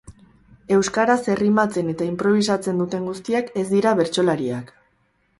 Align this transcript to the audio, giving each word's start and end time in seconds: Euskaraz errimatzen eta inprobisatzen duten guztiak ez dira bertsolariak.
Euskaraz 0.75 1.17
errimatzen 1.33 1.91
eta 1.91 2.07
inprobisatzen 2.11 2.81
duten 2.83 3.05
guztiak 3.09 3.51
ez 3.65 3.67
dira 3.75 3.93
bertsolariak. 4.01 4.73